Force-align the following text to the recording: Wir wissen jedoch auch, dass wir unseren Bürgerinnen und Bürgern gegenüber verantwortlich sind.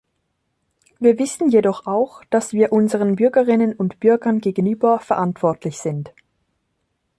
Wir 0.97 1.19
wissen 1.19 1.49
jedoch 1.51 1.85
auch, 1.85 2.23
dass 2.31 2.53
wir 2.53 2.71
unseren 2.71 3.17
Bürgerinnen 3.17 3.73
und 3.75 3.99
Bürgern 3.99 4.39
gegenüber 4.41 4.99
verantwortlich 4.99 5.77
sind. 5.77 6.11